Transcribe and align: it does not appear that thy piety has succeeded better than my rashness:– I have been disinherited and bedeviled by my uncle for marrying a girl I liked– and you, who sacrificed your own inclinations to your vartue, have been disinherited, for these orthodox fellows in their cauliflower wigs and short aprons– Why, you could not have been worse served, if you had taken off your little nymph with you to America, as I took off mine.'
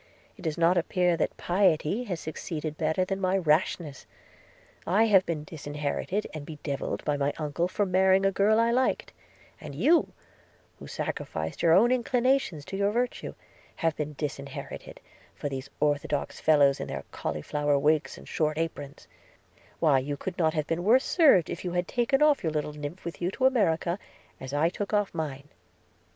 it 0.35 0.41
does 0.41 0.57
not 0.57 0.79
appear 0.79 1.15
that 1.15 1.29
thy 1.37 1.43
piety 1.45 2.05
has 2.05 2.19
succeeded 2.19 2.75
better 2.75 3.05
than 3.05 3.21
my 3.21 3.37
rashness:– 3.37 4.07
I 4.87 5.03
have 5.03 5.27
been 5.27 5.43
disinherited 5.43 6.25
and 6.33 6.43
bedeviled 6.43 7.05
by 7.05 7.17
my 7.17 7.33
uncle 7.37 7.67
for 7.67 7.85
marrying 7.85 8.25
a 8.25 8.31
girl 8.31 8.59
I 8.59 8.71
liked– 8.71 9.13
and 9.61 9.75
you, 9.75 10.11
who 10.79 10.87
sacrificed 10.87 11.61
your 11.61 11.73
own 11.73 11.91
inclinations 11.91 12.65
to 12.65 12.77
your 12.77 12.91
vartue, 12.91 13.35
have 13.75 13.95
been 13.95 14.15
disinherited, 14.17 14.99
for 15.35 15.49
these 15.49 15.69
orthodox 15.79 16.39
fellows 16.39 16.79
in 16.79 16.87
their 16.87 17.03
cauliflower 17.11 17.77
wigs 17.77 18.17
and 18.17 18.27
short 18.27 18.57
aprons– 18.57 19.07
Why, 19.79 19.99
you 19.99 20.17
could 20.17 20.35
not 20.39 20.55
have 20.55 20.65
been 20.65 20.83
worse 20.83 21.05
served, 21.05 21.47
if 21.47 21.63
you 21.63 21.73
had 21.73 21.87
taken 21.87 22.23
off 22.23 22.41
your 22.41 22.51
little 22.51 22.73
nymph 22.73 23.05
with 23.05 23.21
you 23.21 23.29
to 23.29 23.45
America, 23.45 23.99
as 24.39 24.51
I 24.51 24.69
took 24.69 24.93
off 24.93 25.13
mine.' 25.13 25.49